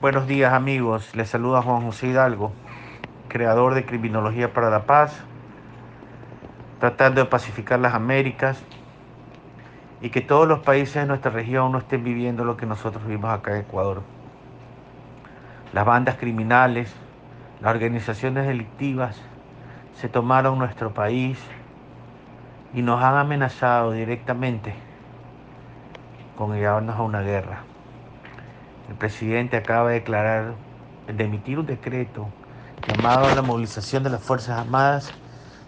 Buenos 0.00 0.26
días 0.26 0.54
amigos, 0.54 1.14
les 1.14 1.28
saluda 1.28 1.60
Juan 1.60 1.82
José 1.82 2.06
Hidalgo, 2.06 2.52
creador 3.28 3.74
de 3.74 3.84
Criminología 3.84 4.54
para 4.54 4.70
la 4.70 4.86
Paz, 4.86 5.20
tratando 6.78 7.22
de 7.22 7.26
pacificar 7.28 7.78
las 7.78 7.92
Américas 7.92 8.62
y 10.00 10.08
que 10.08 10.22
todos 10.22 10.48
los 10.48 10.60
países 10.60 10.94
de 10.94 11.06
nuestra 11.06 11.30
región 11.30 11.72
no 11.72 11.78
estén 11.78 12.04
viviendo 12.04 12.44
lo 12.44 12.56
que 12.56 12.64
nosotros 12.64 13.04
vivimos 13.04 13.30
acá 13.30 13.52
en 13.52 13.64
Ecuador. 13.64 14.00
Las 15.74 15.84
bandas 15.84 16.16
criminales, 16.16 16.90
las 17.60 17.74
organizaciones 17.74 18.46
delictivas 18.46 19.20
se 19.92 20.08
tomaron 20.08 20.58
nuestro 20.58 20.94
país 20.94 21.38
y 22.72 22.80
nos 22.80 23.02
han 23.02 23.16
amenazado 23.16 23.92
directamente 23.92 24.72
con 26.40 26.56
llevarnos 26.56 26.96
a 26.96 27.02
una 27.02 27.20
guerra. 27.20 27.64
El 28.88 28.94
presidente 28.94 29.58
acaba 29.58 29.90
de 29.90 29.96
declarar, 29.96 30.54
de 31.06 31.24
emitir 31.24 31.58
un 31.58 31.66
decreto 31.66 32.28
llamado 32.88 33.26
a 33.26 33.34
la 33.34 33.42
movilización 33.42 34.02
de 34.02 34.08
las 34.08 34.22
Fuerzas 34.22 34.58
Armadas 34.58 35.12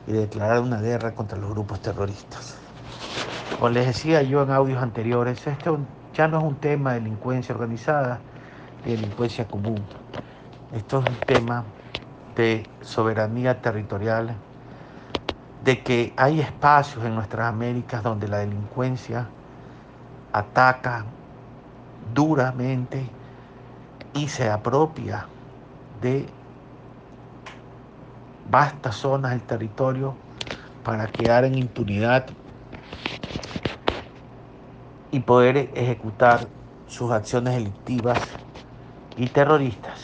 y 0.07 0.13
de 0.13 0.21
declarar 0.21 0.61
una 0.61 0.81
guerra 0.81 1.15
contra 1.15 1.37
los 1.37 1.51
grupos 1.51 1.83
terroristas. 1.83 2.57
Como 3.55 3.69
les 3.69 3.87
decía 3.87 4.23
yo 4.23 4.43
en 4.43 4.51
audios 4.51 4.83
anteriores, 4.83 5.47
esto 5.47 5.79
ya 6.15 6.27
no 6.27 6.39
es 6.39 6.45
un 6.45 6.57
tema 6.57 6.95
de 6.95 7.01
delincuencia 7.01 7.55
organizada, 7.55 8.21
de 8.83 8.93
delincuencia 8.93 9.47
común. 9.47 9.85
Esto 10.75 11.01
es 11.01 11.11
un 11.11 11.17
tema 11.27 11.65
de 12.35 12.67
soberanía 12.81 13.61
territorial, 13.61 14.37
de 15.65 15.83
que 15.83 16.15
hay 16.17 16.41
espacios 16.41 17.05
en 17.05 17.15
nuestras 17.15 17.47
Américas 17.47 18.03
donde 18.03 18.27
la 18.27 18.39
delincuencia 18.39 19.29
ataca 20.33 21.05
duramente 22.15 23.07
y 24.15 24.29
se 24.29 24.51
apropia 24.51 25.27
de 26.01 26.27
vastas 28.51 28.97
zonas 28.97 29.33
del 29.33 29.43
territorio 29.43 30.15
para 30.85 31.07
quedar 31.07 31.45
en 31.45 31.57
impunidad 31.57 32.27
y 35.11 35.21
poder 35.21 35.71
ejecutar 35.75 36.49
sus 36.87 37.11
acciones 37.11 37.55
delictivas 37.55 38.19
y 39.17 39.29
terroristas, 39.29 40.01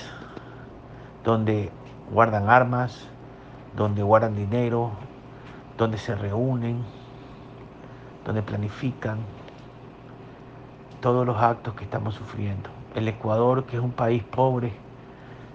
donde 1.24 1.70
guardan 2.12 2.48
armas, 2.48 3.08
donde 3.76 4.02
guardan 4.02 4.36
dinero, 4.36 4.92
donde 5.76 5.98
se 5.98 6.14
reúnen, 6.14 6.84
donde 8.24 8.42
planifican 8.42 9.18
todos 11.00 11.26
los 11.26 11.36
actos 11.36 11.74
que 11.74 11.84
estamos 11.84 12.14
sufriendo. 12.14 12.70
El 12.94 13.08
Ecuador, 13.08 13.64
que 13.64 13.76
es 13.76 13.82
un 13.82 13.92
país 13.92 14.22
pobre, 14.22 14.72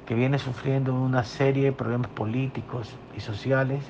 que 0.05 0.15
viene 0.15 0.39
sufriendo 0.39 0.93
una 0.93 1.23
serie 1.23 1.65
de 1.65 1.71
problemas 1.71 2.09
políticos 2.09 2.95
y 3.15 3.19
sociales, 3.19 3.83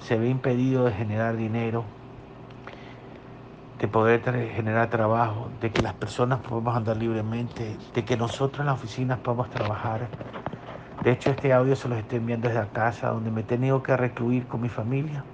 se 0.00 0.18
ve 0.18 0.28
impedido 0.28 0.84
de 0.84 0.92
generar 0.92 1.36
dinero, 1.36 1.84
de 3.78 3.88
poder 3.88 4.22
generar 4.22 4.90
trabajo, 4.90 5.48
de 5.60 5.70
que 5.70 5.82
las 5.82 5.94
personas 5.94 6.40
podamos 6.40 6.76
andar 6.76 6.96
libremente, 6.96 7.76
de 7.94 8.04
que 8.04 8.16
nosotros 8.16 8.60
en 8.60 8.66
las 8.66 8.74
oficinas 8.76 9.18
podamos 9.18 9.50
trabajar. 9.50 10.08
De 11.02 11.12
hecho, 11.12 11.30
este 11.30 11.52
audio 11.52 11.76
se 11.76 11.88
los 11.88 11.98
estoy 11.98 12.18
enviando 12.18 12.48
desde 12.48 12.60
la 12.60 12.68
casa, 12.68 13.10
donde 13.10 13.30
me 13.30 13.42
he 13.42 13.44
tenido 13.44 13.82
que 13.82 13.96
recluir 13.96 14.46
con 14.46 14.60
mi 14.60 14.68
familia 14.68 15.24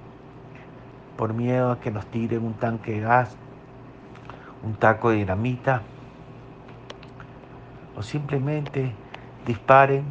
por 1.17 1.33
miedo 1.33 1.71
a 1.71 1.81
que 1.81 1.91
nos 1.91 2.07
tiren 2.07 2.45
un 2.45 2.55
tanque 2.55 2.93
de 2.93 3.01
gas, 3.01 3.37
un 4.65 4.75
taco 4.75 5.11
de 5.11 5.17
dinamita, 5.17 5.83
o 7.97 8.03
simplemente 8.03 8.93
disparen 9.47 10.05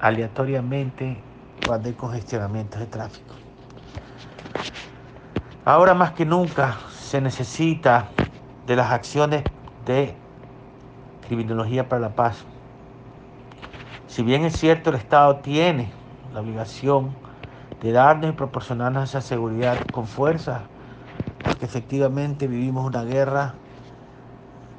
aleatoriamente 0.00 1.18
cuando 1.66 1.88
hay 1.88 1.94
congestionamientos 1.94 2.80
de 2.80 2.86
tráfico. 2.86 3.34
Ahora 5.64 5.94
más 5.94 6.12
que 6.12 6.24
nunca 6.24 6.78
se 6.90 7.20
necesita 7.20 8.08
de 8.66 8.76
las 8.76 8.90
acciones 8.90 9.44
de 9.84 10.14
criminología 11.28 11.88
para 11.88 12.00
la 12.00 12.08
paz. 12.10 12.44
Si 14.06 14.22
bien 14.22 14.44
es 14.44 14.56
cierto 14.56 14.90
el 14.90 14.96
Estado 14.96 15.36
tiene 15.36 15.90
la 16.32 16.40
obligación 16.40 17.14
de 17.82 17.92
darnos 17.92 18.30
y 18.30 18.32
proporcionarnos 18.32 19.10
esa 19.10 19.20
seguridad 19.20 19.78
con 19.92 20.06
fuerza, 20.06 20.62
porque 21.60 21.66
efectivamente 21.66 22.46
vivimos 22.46 22.86
una 22.86 23.04
guerra 23.04 23.52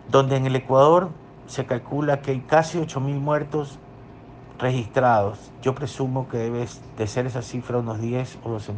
donde 0.10 0.36
en 0.36 0.48
el 0.48 0.56
Ecuador 0.56 1.12
se 1.46 1.68
calcula 1.68 2.22
que 2.22 2.32
hay 2.32 2.40
casi 2.40 2.80
8.000 2.80 3.20
muertos 3.20 3.78
registrados. 4.58 5.52
Yo 5.62 5.76
presumo 5.76 6.28
que 6.28 6.38
debe 6.38 6.66
de 6.98 7.06
ser 7.08 7.28
esa 7.28 7.44
cifra 7.44 7.78
unos 7.78 8.02
10 8.02 8.40
o 8.44 8.58
12.000. 8.58 8.74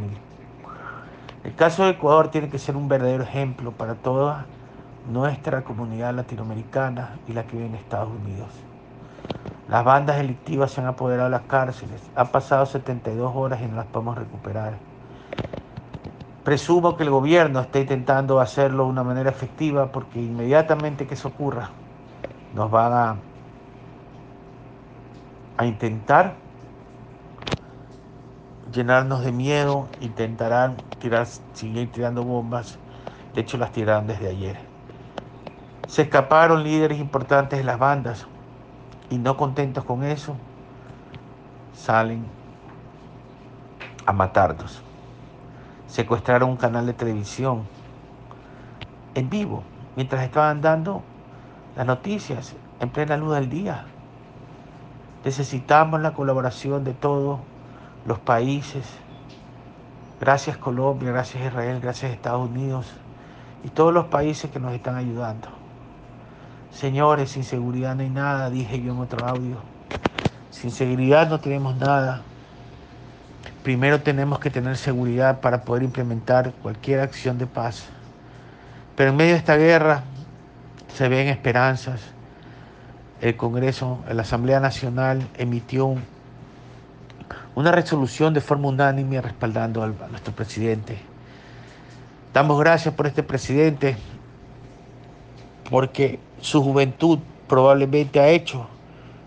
El 1.46 1.56
caso 1.56 1.86
de 1.86 1.92
Ecuador 1.92 2.28
tiene 2.28 2.50
que 2.50 2.60
ser 2.60 2.76
un 2.76 2.90
verdadero 2.90 3.24
ejemplo 3.24 3.72
para 3.72 3.96
toda 3.96 4.48
nuestra 5.10 5.64
comunidad 5.64 6.14
latinoamericana 6.14 7.20
y 7.30 7.32
la 7.32 7.48
que 7.48 7.56
vive 7.56 7.70
en 7.70 7.76
Estados 7.76 8.10
Unidos. 8.10 8.50
Las 9.70 9.86
bandas 9.86 10.18
delictivas 10.18 10.72
se 10.72 10.82
han 10.82 10.88
apoderado 10.88 11.30
de 11.30 11.38
las 11.38 11.44
cárceles. 11.44 12.02
Han 12.18 12.28
pasado 12.28 12.66
72 12.66 13.32
horas 13.34 13.62
y 13.62 13.66
no 13.66 13.78
las 13.78 13.86
podemos 13.86 14.18
recuperar. 14.18 14.93
Presumo 16.44 16.98
que 16.98 17.04
el 17.04 17.10
gobierno 17.10 17.62
está 17.62 17.80
intentando 17.80 18.42
hacerlo 18.42 18.84
de 18.84 18.90
una 18.90 19.04
manera 19.04 19.30
efectiva 19.30 19.94
porque 19.94 20.20
inmediatamente 20.20 21.08
que 21.08 21.14
eso 21.14 21.30
ocurra, 21.30 21.70
nos 22.54 22.70
van 22.70 23.24
a, 25.58 25.66
intentar 25.66 26.36
llenarnos 28.74 29.24
de 29.24 29.32
miedo, 29.32 29.88
intentarán 30.02 30.76
tirar, 31.00 31.28
seguir 31.54 31.90
tirando 31.94 32.24
bombas. 32.24 32.78
De 33.34 33.42
hecho, 33.42 33.58
las 33.58 33.72
tiraron 33.72 34.08
desde 34.08 34.28
ayer. 34.28 34.58
Se 35.88 36.02
escaparon 36.02 36.64
líderes 36.64 37.00
importantes 37.00 37.60
de 37.60 37.64
las 37.64 37.80
bandas 37.80 38.28
y 39.10 39.18
no 39.18 39.38
contentos 39.38 39.86
con 39.86 40.04
eso, 40.04 40.36
salen 41.72 42.26
a 44.06 44.12
matarnos. 44.12 44.93
Secuestraron 45.94 46.50
un 46.50 46.58
canal 46.58 46.88
de 46.88 46.94
televisión 46.94 47.68
en 49.14 49.30
vivo 49.30 49.62
mientras 49.96 50.24
estaban 50.24 50.60
dando 50.60 51.04
las 51.76 51.86
noticias 51.86 52.56
en 52.80 52.90
plena 52.90 53.16
luz 53.16 53.36
del 53.36 53.48
día. 53.48 53.86
Necesitamos 55.24 56.02
la 56.02 56.16
colaboración 56.16 56.84
de 56.84 56.94
todos 56.94 57.42
los 58.08 58.18
países. 58.18 58.90
Gracias 60.20 60.58
Colombia, 60.58 61.12
gracias 61.12 61.46
Israel, 61.46 61.80
gracias 61.80 62.12
Estados 62.12 62.50
Unidos 62.50 62.92
y 63.64 63.70
todos 63.70 63.94
los 63.94 64.06
países 64.06 64.50
que 64.50 64.60
nos 64.60 64.74
están 64.74 64.96
ayudando. 64.96 65.50
Señores, 66.72 67.30
sin 67.30 67.44
seguridad 67.44 67.94
no 67.94 68.02
hay 68.02 68.10
nada, 68.10 68.50
dije 68.50 68.82
yo 68.82 68.94
en 68.94 69.00
otro 69.00 69.28
audio. 69.28 69.58
Sin 70.50 70.72
seguridad 70.72 71.30
no 71.30 71.40
tenemos 71.40 71.76
nada. 71.76 72.24
Primero 73.64 74.02
tenemos 74.02 74.40
que 74.40 74.50
tener 74.50 74.76
seguridad 74.76 75.40
para 75.40 75.62
poder 75.62 75.84
implementar 75.84 76.52
cualquier 76.62 77.00
acción 77.00 77.38
de 77.38 77.48
paz. 77.48 77.86
Pero 78.98 79.12
en 79.12 79.16
medio 79.16 79.32
de 79.32 79.38
esta 79.38 79.56
guerra 79.56 80.04
se 80.94 81.08
ven 81.08 81.30
esperanzas. 81.30 82.02
El 83.22 83.38
Congreso, 83.38 84.00
la 84.12 84.24
Asamblea 84.24 84.60
Nacional 84.60 85.26
emitió 85.38 85.96
una 87.56 87.72
resolución 87.72 88.34
de 88.34 88.42
forma 88.42 88.68
unánime 88.68 89.22
respaldando 89.22 89.82
a 89.82 89.88
nuestro 90.10 90.34
presidente. 90.34 90.98
Damos 92.34 92.60
gracias 92.60 92.94
por 92.94 93.08
este 93.08 93.24
presidente 93.24 93.96
porque 95.70 96.20
su 96.42 96.62
juventud 96.62 97.20
probablemente 97.48 98.20
ha 98.20 98.28
hecho 98.28 98.68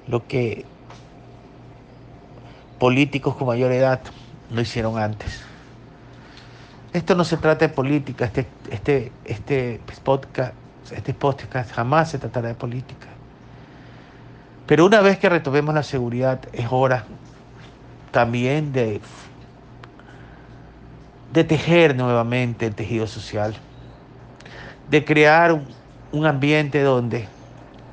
lo 0.08 0.26
que 0.26 0.66
políticos 2.78 3.34
con 3.37 3.46
mayor 3.46 3.72
edad 3.72 4.00
no 4.50 4.60
hicieron 4.60 4.98
antes. 4.98 5.43
Esto 6.93 7.14
no 7.14 7.25
se 7.25 7.37
trata 7.37 7.66
de 7.66 7.75
política, 7.75 8.25
este, 8.25 8.46
este, 8.70 9.12
este 9.25 9.81
podcast, 10.02 10.54
este 10.90 11.12
podcast 11.12 11.72
jamás 11.72 12.10
se 12.10 12.19
tratará 12.19 12.48
de 12.48 12.54
política. 12.54 13.08
Pero 14.66 14.87
una 14.87 15.00
vez 15.00 15.19
que 15.19 15.28
retomemos 15.28 15.75
la 15.75 15.82
seguridad, 15.82 16.40
es 16.52 16.66
hora 16.70 17.04
también 18.10 18.72
de, 18.72 19.00
de 21.32 21.44
tejer 21.44 21.94
nuevamente 21.94 22.66
el 22.66 22.75
tejido 22.75 23.06
social, 23.06 23.54
de 24.90 25.04
crear 25.04 25.52
un, 25.52 25.66
un 26.12 26.26
ambiente 26.26 26.82
donde 26.82 27.28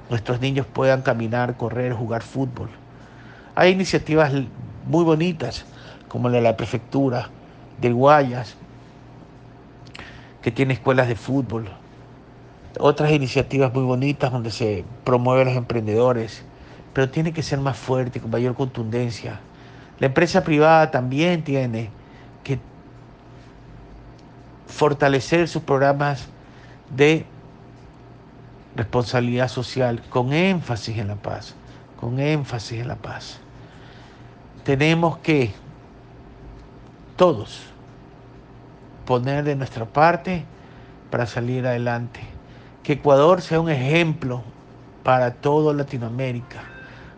nuestros 0.10 0.40
niños 0.40 0.66
puedan 0.66 1.02
caminar, 1.02 1.58
correr, 1.58 1.94
jugar 1.94 2.24
fútbol. 2.24 2.70
Hay 3.56 3.72
iniciativas 3.72 4.32
muy 4.88 5.04
bonitas, 5.04 5.66
como 6.14 6.30
la 6.30 6.36
de 6.36 6.44
la 6.44 6.56
prefectura 6.56 7.30
del 7.82 7.96
Guayas, 7.96 8.56
que 10.44 10.52
tiene 10.52 10.76
escuelas 10.76 11.08
de 11.08 11.16
fútbol, 11.16 11.68
otras 12.80 13.12
iniciativas 13.12 13.74
muy 13.74 13.82
bonitas 13.82 14.32
donde 14.32 14.52
se 14.52 14.86
promueven 15.04 15.48
los 15.48 15.58
emprendedores, 15.58 16.44
pero 16.94 17.10
tiene 17.10 17.34
que 17.34 17.42
ser 17.42 17.58
más 17.60 17.78
fuerte, 17.78 18.20
con 18.22 18.30
mayor 18.30 18.54
contundencia. 18.54 19.40
La 19.98 20.06
empresa 20.06 20.44
privada 20.44 20.92
también 20.92 21.44
tiene 21.44 21.90
que 22.44 22.60
fortalecer 24.68 25.48
sus 25.48 25.64
programas 25.64 26.28
de 26.96 27.26
responsabilidad 28.76 29.48
social 29.48 30.00
con 30.12 30.32
énfasis 30.32 30.96
en 31.00 31.08
la 31.08 31.16
paz, 31.16 31.56
con 32.00 32.20
énfasis 32.20 32.82
en 32.82 32.88
la 32.88 32.98
paz. 32.98 33.40
Tenemos 34.64 35.18
que 35.18 35.63
todos 37.16 37.62
poner 39.06 39.44
de 39.44 39.56
nuestra 39.56 39.86
parte 39.86 40.46
para 41.10 41.26
salir 41.26 41.68
adelante. 41.68 42.22
Que 42.84 42.94
Ecuador 42.94 43.42
sea 43.42 43.60
un 43.60 43.70
ejemplo 43.70 44.42
para 45.04 45.32
toda 45.32 45.74
Latinoamérica, 45.74 46.62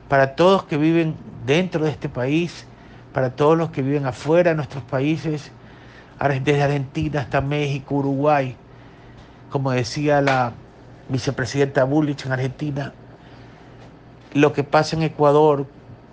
para 0.10 0.36
todos 0.36 0.64
que 0.64 0.78
viven 0.78 1.16
dentro 1.46 1.86
de 1.86 1.92
este 1.92 2.10
país, 2.10 2.66
para 3.14 3.32
todos 3.32 3.58
los 3.58 3.70
que 3.70 3.82
viven 3.82 4.06
afuera 4.06 4.52
de 4.52 4.56
nuestros 4.56 4.84
países, 4.84 5.52
desde 6.20 6.64
Argentina 6.64 7.22
hasta 7.22 7.42
México, 7.42 7.96
Uruguay. 7.96 8.56
Como 9.50 9.72
decía 9.72 10.22
la 10.22 10.54
vicepresidenta 11.10 11.84
Bullich 11.84 12.26
en 12.26 12.32
Argentina, 12.32 12.94
lo 14.34 14.52
que 14.52 14.64
pasa 14.64 14.96
en 14.96 15.04
Ecuador, 15.04 15.66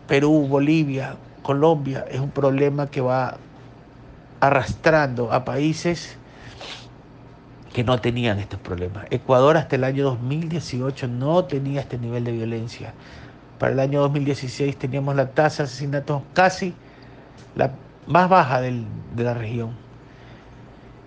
Perú, 0.06 0.46
Bolivia, 0.48 1.16
Colombia 1.42 2.04
es 2.08 2.20
un 2.20 2.30
problema 2.30 2.86
que 2.86 3.00
va 3.00 3.36
arrastrando 4.42 5.32
a 5.32 5.44
países 5.44 6.16
que 7.72 7.84
no 7.84 8.00
tenían 8.00 8.40
estos 8.40 8.58
problemas. 8.58 9.06
Ecuador 9.10 9.56
hasta 9.56 9.76
el 9.76 9.84
año 9.84 10.02
2018 10.02 11.06
no 11.06 11.44
tenía 11.44 11.80
este 11.80 11.96
nivel 11.96 12.24
de 12.24 12.32
violencia. 12.32 12.92
Para 13.60 13.72
el 13.72 13.78
año 13.78 14.00
2016 14.00 14.76
teníamos 14.76 15.14
la 15.14 15.30
tasa 15.30 15.62
de 15.62 15.68
asesinatos 15.68 16.22
casi 16.34 16.74
la 17.54 17.70
más 18.08 18.28
baja 18.28 18.60
de 18.60 18.84
la 19.16 19.32
región. 19.32 19.76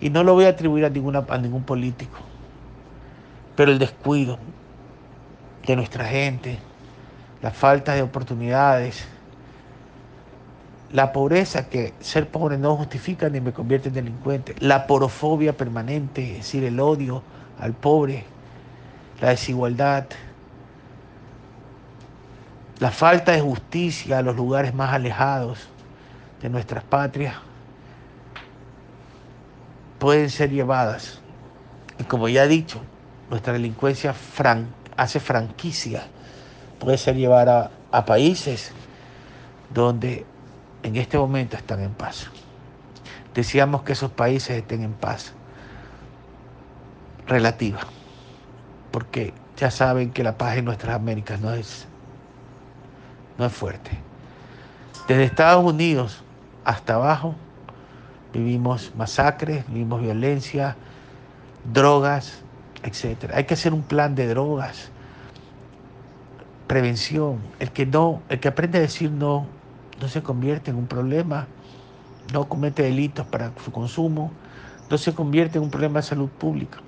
Y 0.00 0.08
no 0.08 0.24
lo 0.24 0.32
voy 0.32 0.46
a 0.46 0.48
atribuir 0.48 0.86
a, 0.86 0.88
a 0.88 1.38
ningún 1.38 1.62
político. 1.62 2.16
Pero 3.54 3.70
el 3.70 3.78
descuido 3.78 4.38
de 5.66 5.76
nuestra 5.76 6.06
gente, 6.06 6.58
la 7.42 7.50
falta 7.50 7.94
de 7.94 8.00
oportunidades, 8.00 9.06
la 10.92 11.12
pobreza, 11.12 11.68
que 11.68 11.94
ser 12.00 12.28
pobre 12.28 12.58
no 12.58 12.76
justifica 12.76 13.28
ni 13.28 13.40
me 13.40 13.52
convierte 13.52 13.88
en 13.88 13.94
delincuente, 13.94 14.54
la 14.60 14.86
porofobia 14.86 15.56
permanente, 15.56 16.32
es 16.32 16.36
decir, 16.38 16.64
el 16.64 16.78
odio 16.78 17.22
al 17.58 17.72
pobre, 17.72 18.24
la 19.20 19.30
desigualdad, 19.30 20.06
la 22.78 22.90
falta 22.90 23.32
de 23.32 23.40
justicia 23.40 24.18
a 24.18 24.22
los 24.22 24.36
lugares 24.36 24.74
más 24.74 24.92
alejados 24.92 25.68
de 26.42 26.50
nuestras 26.50 26.84
patrias, 26.84 27.34
pueden 29.98 30.30
ser 30.30 30.50
llevadas. 30.50 31.20
Y 31.98 32.04
como 32.04 32.28
ya 32.28 32.44
he 32.44 32.48
dicho, 32.48 32.80
nuestra 33.30 33.54
delincuencia 33.54 34.14
hace 34.96 35.20
franquicia, 35.20 36.04
puede 36.78 36.98
ser 36.98 37.16
llevada 37.16 37.70
a, 37.90 37.98
a 37.98 38.04
países 38.04 38.72
donde 39.72 40.26
en 40.86 40.94
este 40.94 41.18
momento 41.18 41.56
están 41.56 41.80
en 41.80 41.92
paz. 41.92 42.28
Decíamos 43.34 43.82
que 43.82 43.92
esos 43.92 44.12
países 44.12 44.56
estén 44.56 44.82
en 44.84 44.92
paz 44.92 45.32
relativa, 47.26 47.80
porque 48.92 49.34
ya 49.56 49.72
saben 49.72 50.12
que 50.12 50.22
la 50.22 50.38
paz 50.38 50.56
en 50.56 50.64
nuestras 50.64 50.94
Américas 50.94 51.40
no 51.40 51.52
es, 51.52 51.86
no 53.36 53.46
es 53.46 53.52
fuerte. 53.52 53.90
Desde 55.08 55.24
Estados 55.24 55.64
Unidos 55.64 56.22
hasta 56.64 56.94
abajo 56.94 57.34
vivimos 58.32 58.92
masacres, 58.96 59.66
vivimos 59.66 60.00
violencia, 60.00 60.76
drogas, 61.72 62.42
etc. 62.84 63.32
Hay 63.34 63.44
que 63.44 63.54
hacer 63.54 63.74
un 63.74 63.82
plan 63.82 64.14
de 64.14 64.28
drogas, 64.28 64.90
prevención. 66.68 67.40
El 67.58 67.72
que 67.72 67.86
no, 67.86 68.22
el 68.28 68.38
que 68.38 68.46
aprende 68.46 68.78
a 68.78 68.82
decir 68.82 69.10
no 69.10 69.55
no 70.00 70.08
se 70.08 70.22
convierte 70.22 70.70
en 70.70 70.76
un 70.76 70.86
problema, 70.86 71.46
no 72.32 72.48
comete 72.48 72.82
delitos 72.82 73.26
para 73.26 73.52
su 73.64 73.72
consumo, 73.72 74.32
no 74.90 74.98
se 74.98 75.14
convierte 75.14 75.58
en 75.58 75.64
un 75.64 75.70
problema 75.70 76.00
de 76.00 76.06
salud 76.06 76.28
pública. 76.28 76.78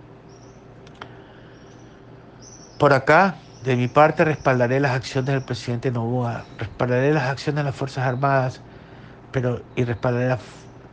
Por 2.78 2.92
acá, 2.92 3.36
de 3.64 3.76
mi 3.76 3.88
parte, 3.88 4.24
respaldaré 4.24 4.78
las 4.78 4.92
acciones 4.92 5.32
del 5.32 5.42
presidente 5.42 5.90
Novoa, 5.90 6.44
respaldaré 6.58 7.12
las 7.12 7.24
acciones 7.24 7.58
de 7.58 7.64
las 7.64 7.74
Fuerzas 7.74 8.06
Armadas, 8.06 8.60
pero 9.32 9.62
y 9.74 9.84
respaldaré 9.84 10.28
las, 10.28 10.40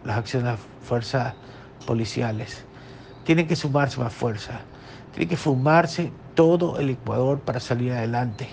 las 0.03 0.17
acciones 0.17 0.45
de 0.45 0.51
las 0.51 0.59
fuerzas 0.81 1.35
policiales. 1.85 2.65
Tienen 3.23 3.47
que 3.47 3.55
sumarse 3.55 3.99
más 3.99 4.13
fuerza, 4.13 4.61
tiene 5.13 5.29
que 5.29 5.37
fumarse 5.37 6.11
todo 6.33 6.79
el 6.79 6.89
Ecuador 6.89 7.39
para 7.39 7.59
salir 7.59 7.91
adelante. 7.91 8.47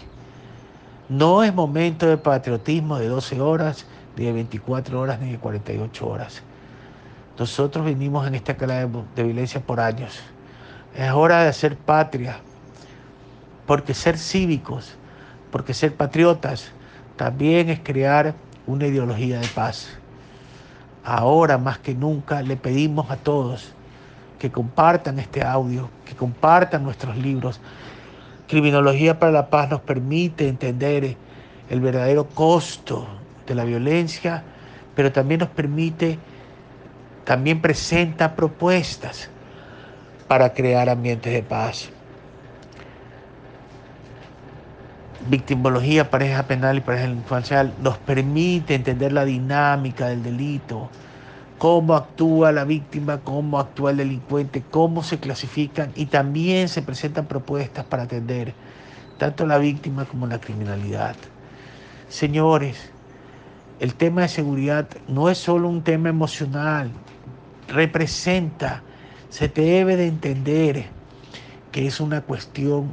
No 1.12 1.44
es 1.44 1.53
momento 1.53 2.06
de 2.06 2.17
patriotismo 2.17 2.99
de 2.99 3.06
12 3.06 3.38
horas, 3.38 3.85
ni 4.17 4.25
de 4.25 4.32
24 4.32 4.99
horas, 4.99 5.20
ni 5.20 5.32
de 5.32 5.38
48 5.38 6.09
horas. 6.09 6.43
Nosotros 7.38 7.85
venimos 7.85 8.26
en 8.26 8.35
esta 8.35 8.56
cala 8.56 8.87
de, 8.87 9.23
violencia 9.23 9.61
por 9.61 9.79
años. 9.79 10.19
Es 10.97 11.11
hora 11.11 11.43
de 11.43 11.49
hacer 11.50 11.76
patria, 11.76 12.38
porque 13.67 13.93
ser 13.93 14.17
cívicos, 14.17 14.94
porque 15.50 15.75
ser 15.75 15.94
patriotas, 15.94 16.73
también 17.17 17.69
es 17.69 17.81
crear 17.81 18.35
una 18.67 18.87
ideología 18.87 19.38
de 19.38 19.49
paz. 19.49 19.91
Ahora 21.05 21.58
más 21.58 21.79
que 21.79 21.94
nunca 21.94 22.41
le 22.41 22.56
pedimos 22.56 23.11
a 23.11 23.17
todos 23.17 23.75
que 24.38 24.50
compartan 24.50 25.19
este 25.19 25.44
audio, 25.44 25.91
que 26.06 26.17
compartan 26.17 26.82
nuestros 26.82 27.19
libros, 27.19 27.61
Criminología 28.52 29.19
para 29.19 29.32
la 29.32 29.49
Paz 29.49 29.70
nos 29.70 29.81
permite 29.81 30.46
entender 30.46 31.16
el 31.70 31.81
verdadero 31.81 32.26
costo 32.26 33.08
de 33.46 33.54
la 33.54 33.64
violencia, 33.64 34.43
pero 34.94 35.10
también 35.10 35.40
nos 35.40 35.49
permite, 35.49 36.19
también 37.25 37.62
presenta 37.62 38.37
propuestas 38.37 39.31
para 40.28 40.52
crear 40.52 40.90
ambientes 40.90 41.32
de 41.32 41.43
paz. 41.43 41.88
Victimología, 45.31 46.10
pareja 46.10 46.43
penal 46.43 46.77
y 46.77 46.81
pareja 46.82 47.05
delincuencial 47.05 47.72
nos 47.81 47.96
permite 47.96 48.74
entender 48.74 49.15
la 49.15 49.24
dinámica 49.24 50.08
del 50.08 50.22
delito, 50.22 50.91
cómo 51.62 51.94
actúa 51.94 52.50
la 52.50 52.64
víctima, 52.64 53.19
cómo 53.19 53.60
actúa 53.60 53.92
el 53.92 53.98
delincuente, 53.98 54.64
cómo 54.69 55.04
se 55.04 55.20
clasifican 55.20 55.92
y 55.94 56.06
también 56.06 56.69
se 56.69 56.82
presentan 56.82 57.26
propuestas 57.26 57.84
para 57.84 58.02
atender 58.02 58.52
tanto 59.16 59.46
la 59.46 59.58
víctima 59.58 60.04
como 60.04 60.26
la 60.26 60.40
criminalidad. 60.40 61.14
Señores, 62.08 62.90
el 63.78 63.94
tema 63.94 64.22
de 64.22 64.28
seguridad 64.28 64.88
no 65.06 65.31
es 65.31 65.38
solo 65.38 65.69
un 65.69 65.84
tema 65.84 66.08
emocional, 66.08 66.90
representa, 67.69 68.82
se 69.31 69.46
debe 69.46 69.96
de 69.96 70.08
entender 70.08 70.86
que 71.70 71.86
es 71.86 72.00
una 72.00 72.22
cuestión 72.22 72.90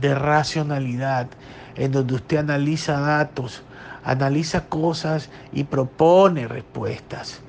de 0.00 0.14
racionalidad, 0.14 1.26
en 1.74 1.92
donde 1.92 2.14
usted 2.14 2.38
analiza 2.38 2.98
datos, 2.98 3.62
analiza 4.04 4.70
cosas 4.70 5.28
y 5.52 5.64
propone 5.64 6.48
respuestas 6.48 7.42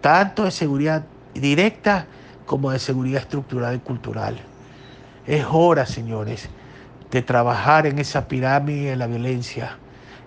tanto 0.00 0.44
de 0.44 0.50
seguridad 0.50 1.04
directa 1.34 2.06
como 2.46 2.70
de 2.70 2.78
seguridad 2.78 3.22
estructural 3.22 3.76
y 3.76 3.78
cultural. 3.78 4.38
Es 5.26 5.44
hora, 5.50 5.86
señores, 5.86 6.48
de 7.10 7.22
trabajar 7.22 7.86
en 7.86 7.98
esa 7.98 8.28
pirámide 8.28 8.90
de 8.90 8.96
la 8.96 9.06
violencia. 9.06 9.76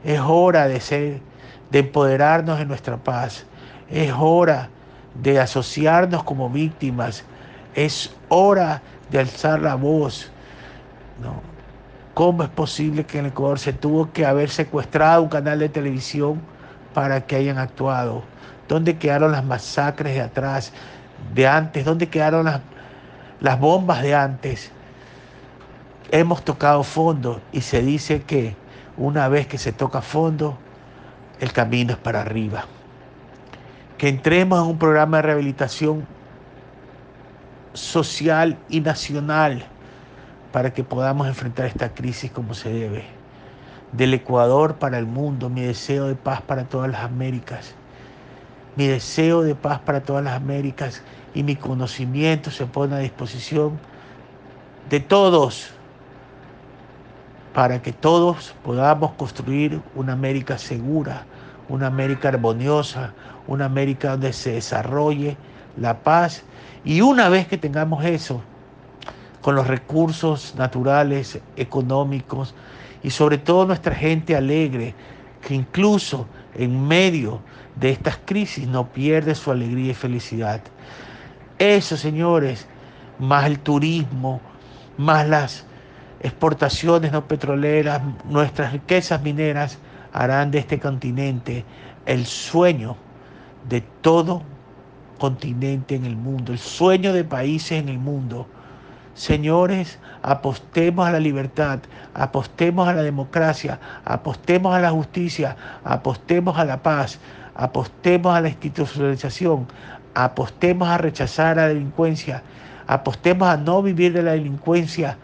Es 0.04 0.20
hora 0.20 0.68
de 0.68 0.80
ser, 0.80 1.22
de 1.72 1.80
empoderarnos 1.80 2.60
en 2.60 2.68
nuestra 2.68 2.98
paz. 2.98 3.46
Es 3.90 4.14
hora 4.18 4.70
de 5.16 5.40
asociarnos 5.40 6.24
como 6.24 6.50
víctimas. 6.50 7.24
Es 7.74 8.14
hora 8.30 8.82
de 9.10 9.20
alzar 9.20 9.60
la 9.62 9.76
voz. 9.76 10.32
¿Cómo 12.14 12.44
es 12.44 12.50
posible 12.50 13.06
que 13.06 13.20
en 13.20 13.28
Ecuador 13.28 13.58
se 13.58 13.74
tuvo 13.74 14.12
que 14.12 14.26
haber 14.26 14.50
secuestrado 14.50 15.24
un 15.24 15.30
canal 15.30 15.60
de 15.60 15.70
televisión 15.70 16.42
para 16.94 17.26
que 17.26 17.38
hayan 17.38 17.58
actuado? 17.58 18.24
¿Dónde 18.72 18.98
quedaron 18.98 19.34
las 19.34 19.44
masacres 19.44 20.14
de 20.14 20.22
atrás, 20.22 20.72
de 21.34 21.46
antes? 21.46 21.84
¿Dónde 21.84 22.08
quedaron 22.08 22.46
las, 22.46 22.62
las 23.42 23.60
bombas 23.60 24.02
de 24.02 24.16
antes? 24.16 24.72
Hemos 26.10 26.46
tocado 26.46 26.82
fondo 26.84 27.42
y 27.52 27.60
se 27.60 27.82
dice 27.82 28.22
que 28.22 28.56
una 28.96 29.28
vez 29.28 29.46
que 29.46 29.58
se 29.58 29.74
toca 29.74 30.02
fondo, 30.02 30.58
el 31.42 31.52
camino 31.52 31.92
es 31.92 31.98
para 31.98 32.22
arriba. 32.22 32.64
Que 33.98 34.08
entremos 34.08 34.64
en 34.64 34.70
un 34.70 34.78
programa 34.78 35.18
de 35.18 35.24
rehabilitación 35.24 36.08
social 37.74 38.58
y 38.70 38.80
nacional 38.80 39.66
para 40.54 40.72
que 40.72 40.86
podamos 40.86 41.28
enfrentar 41.28 41.66
esta 41.66 41.94
crisis 41.94 42.32
como 42.32 42.54
se 42.54 42.70
debe. 42.72 43.04
Del 43.92 44.14
Ecuador 44.14 44.76
para 44.76 44.98
el 44.98 45.08
mundo, 45.08 45.50
mi 45.50 45.60
deseo 45.60 46.08
de 46.08 46.16
paz 46.16 46.42
para 46.42 46.64
todas 46.64 46.90
las 46.90 47.02
Américas. 47.02 47.76
Mi 48.76 48.88
deseo 48.88 49.42
de 49.42 49.56
paz 49.56 49.80
para 49.80 50.02
todas 50.02 50.24
las 50.24 50.36
Américas 50.36 51.04
y 51.34 51.44
mi 51.44 51.56
conocimiento 51.56 52.52
se 52.52 52.66
pone 52.66 52.96
a 52.96 53.00
disposición 53.00 53.80
de 54.90 55.00
todos 55.00 55.72
para 57.54 57.82
que 57.82 57.92
todos 57.92 58.56
podamos 58.64 59.12
construir 59.14 59.82
una 59.96 60.14
América 60.14 60.58
segura, 60.58 61.26
una 61.68 61.88
América 61.88 62.30
armoniosa, 62.30 63.14
una 63.48 63.66
América 63.66 64.12
donde 64.12 64.32
se 64.32 64.54
desarrolle 64.54 65.36
la 65.78 66.00
paz. 66.00 66.44
Y 66.86 67.02
una 67.02 67.30
vez 67.30 67.48
que 67.48 67.58
tengamos 67.58 68.06
eso, 68.06 68.42
con 69.42 69.56
los 69.56 69.68
recursos 69.68 70.56
naturales, 70.56 71.40
económicos 71.56 72.54
y 73.04 73.10
sobre 73.10 73.38
todo 73.38 73.66
nuestra 73.66 73.96
gente 73.96 74.36
alegre, 74.36 74.94
que 75.42 75.56
incluso 75.56 76.28
en 76.56 76.88
medio 76.88 77.42
de 77.76 77.92
estas 77.92 78.20
crisis 78.26 78.68
no 78.68 78.92
pierde 78.92 79.36
su 79.36 79.52
alegría 79.52 79.92
y 79.92 79.96
felicidad. 79.96 80.62
Eso, 81.60 81.98
señores, 81.98 82.68
más 83.20 83.46
el 83.46 83.60
turismo, 83.60 84.42
más 84.98 85.28
las 85.28 85.66
exportaciones 86.22 87.12
no 87.12 87.28
petroleras, 87.28 88.02
nuestras 88.26 88.74
riquezas 88.74 89.22
mineras 89.22 89.78
harán 90.14 90.52
de 90.52 90.60
este 90.60 90.80
continente 90.80 91.66
el 92.06 92.26
sueño 92.26 92.96
de 93.70 93.82
todo 94.02 94.44
continente 95.20 95.96
en 95.96 96.06
el 96.06 96.16
mundo, 96.16 96.52
el 96.52 96.60
sueño 96.60 97.14
de 97.14 97.24
países 97.24 97.74
en 97.74 97.90
el 97.90 98.00
mundo. 98.00 98.48
Señores, 99.14 100.00
apostemos 100.22 101.08
a 101.08 101.12
la 101.12 101.20
libertad, 101.20 101.80
apostemos 102.14 102.88
a 102.88 102.94
la 102.94 103.04
democracia, 103.04 103.80
apostemos 104.06 104.74
a 104.74 104.80
la 104.80 104.92
justicia, 104.92 105.56
apostemos 105.84 106.58
a 106.58 106.66
la 106.66 106.82
paz, 106.82 107.20
apostemos 107.56 108.34
a 108.34 108.42
la 108.42 108.50
institucionalización, 108.50 109.68
apostemos 110.14 110.88
a 110.88 110.98
rechazar 110.98 111.58
la 111.58 111.68
delincuencia, 111.68 112.42
apostemos 112.88 113.50
a 113.50 113.58
no 113.58 113.82
vivir 113.82 114.14
de 114.14 114.24
la 114.24 114.32
delincuencia. 114.32 115.18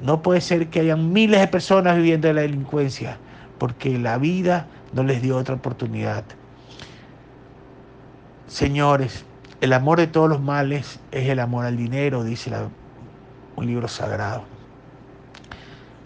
No 0.00 0.20
puede 0.20 0.40
ser 0.40 0.68
que 0.68 0.80
hayan 0.80 1.12
miles 1.12 1.40
de 1.40 1.48
personas 1.48 1.96
viviendo 1.96 2.28
de 2.28 2.34
la 2.34 2.42
delincuencia, 2.42 3.18
porque 3.58 3.98
la 3.98 4.18
vida 4.18 4.66
no 4.92 5.04
les 5.04 5.22
dio 5.22 5.36
otra 5.36 5.54
oportunidad. 5.54 6.24
Señores, 8.48 9.24
el 9.64 9.72
amor 9.72 9.98
de 9.98 10.06
todos 10.06 10.28
los 10.28 10.42
males 10.42 11.00
es 11.10 11.26
el 11.26 11.40
amor 11.40 11.64
al 11.64 11.78
dinero, 11.78 12.22
dice 12.22 12.52
un 13.56 13.66
libro 13.66 13.88
sagrado. 13.88 14.44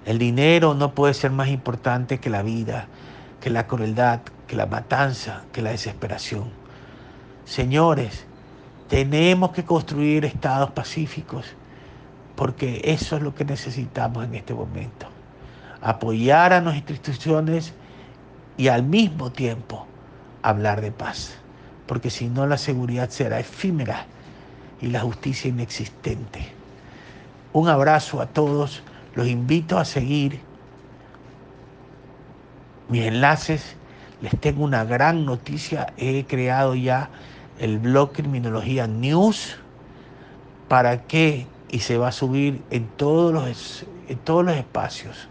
El 0.06 0.18
dinero 0.18 0.74
no 0.74 0.94
puede 0.94 1.12
ser 1.12 1.32
más 1.32 1.48
importante 1.48 2.20
que 2.20 2.30
la 2.30 2.42
vida, 2.42 2.86
que 3.40 3.50
la 3.50 3.66
crueldad, 3.66 4.20
que 4.46 4.54
la 4.54 4.66
matanza, 4.66 5.42
que 5.52 5.60
la 5.60 5.70
desesperación. 5.70 6.44
Señores, 7.46 8.26
tenemos 8.88 9.50
que 9.50 9.64
construir 9.64 10.24
estados 10.24 10.70
pacíficos 10.70 11.56
porque 12.36 12.80
eso 12.84 13.16
es 13.16 13.22
lo 13.22 13.34
que 13.34 13.44
necesitamos 13.44 14.24
en 14.24 14.36
este 14.36 14.54
momento. 14.54 15.08
Apoyar 15.82 16.52
a 16.52 16.60
nuestras 16.60 16.90
instituciones 16.90 17.74
y 18.56 18.68
al 18.68 18.84
mismo 18.84 19.32
tiempo 19.32 19.88
hablar 20.42 20.80
de 20.80 20.92
paz, 20.92 21.34
porque 21.88 22.10
si 22.10 22.28
no 22.28 22.46
la 22.46 22.58
seguridad 22.58 23.10
será 23.10 23.40
efímera 23.40 24.06
y 24.80 24.86
la 24.88 25.00
justicia 25.00 25.48
inexistente. 25.48 26.52
Un 27.52 27.68
abrazo 27.68 28.20
a 28.20 28.26
todos, 28.26 28.82
los 29.14 29.26
invito 29.26 29.78
a 29.78 29.84
seguir 29.84 30.38
mis 32.88 33.02
enlaces, 33.02 33.74
les 34.20 34.38
tengo 34.38 34.62
una 34.64 34.84
gran 34.84 35.24
noticia, 35.24 35.92
he 35.96 36.24
creado 36.24 36.74
ya 36.74 37.10
el 37.58 37.78
blog 37.78 38.12
Criminología 38.12 38.86
News 38.86 39.56
para 40.68 41.04
que, 41.04 41.46
y 41.70 41.80
se 41.80 41.98
va 41.98 42.08
a 42.08 42.12
subir 42.12 42.62
en 42.70 42.86
todos 42.86 43.32
los, 43.32 43.86
en 44.08 44.18
todos 44.18 44.44
los 44.44 44.54
espacios, 44.56 45.28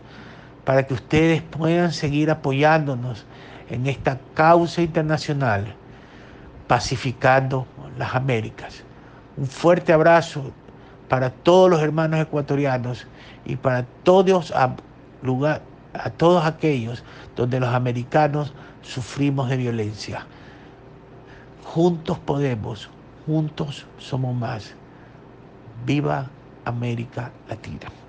para 0.65 0.87
que 0.87 0.95
ustedes 0.95 1.41
puedan 1.43 1.93
seguir 1.93 2.31
apoyándonos 2.31 3.25
en 3.69 3.87
esta 3.87 4.19
causa 4.33 4.81
internacional, 4.81 5.75
pacificando 6.67 7.65
las 7.97 8.15
Américas. 8.15 8.83
Un 9.37 9.47
fuerte 9.47 9.93
abrazo 9.93 10.51
para 11.07 11.29
todos 11.29 11.69
los 11.69 11.81
hermanos 11.81 12.19
ecuatorianos 12.19 13.07
y 13.45 13.55
para 13.55 13.83
todos, 14.03 14.51
a, 14.51 14.75
todos 16.17 16.45
aquellos 16.45 17.03
donde 17.35 17.59
los 17.59 17.69
americanos 17.69 18.53
sufrimos 18.81 19.49
de 19.49 19.57
violencia. 19.57 20.25
Juntos 21.63 22.17
podemos, 22.19 22.89
juntos 23.25 23.85
somos 23.97 24.35
más. 24.35 24.73
Viva 25.85 26.29
América 26.65 27.31
Latina. 27.47 28.06